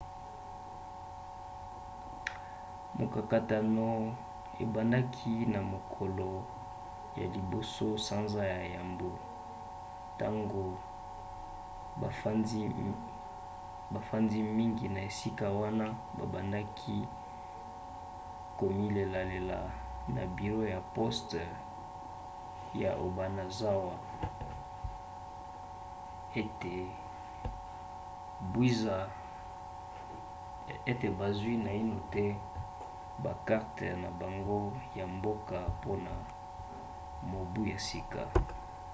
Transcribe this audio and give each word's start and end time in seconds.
mokakatano 2.99 3.87
ebandaki 4.63 5.33
na 5.53 5.59
mokolo 5.73 6.29
ya 7.19 7.25
1 7.27 7.97
sanza 8.07 8.43
ya 8.53 8.61
yambo 8.75 9.09
ntango 10.15 10.65
bafandi 13.91 14.37
mingi 14.57 14.85
ya 14.97 15.01
esika 15.09 15.47
wana 15.61 15.85
babandaki 16.19 16.97
komilelalela 18.59 19.59
na 20.15 20.23
biro 20.35 20.61
ya 20.73 20.79
poste 20.95 21.43
ya 22.83 22.91
obanazawa 23.07 23.93
ete 30.85 31.09
bazwi 31.19 31.53
naino 31.65 31.97
te 32.13 32.25
bakarte 33.23 33.87
na 34.03 34.09
bango 34.21 34.61
ya 34.99 35.05
mboka 35.15 35.57
mpona 35.75 36.11
mobu 37.31 37.61
ya 37.71 37.79
sika 37.87 38.23